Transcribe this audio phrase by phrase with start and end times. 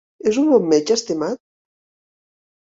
[0.29, 1.41] És un bon metge, estimat?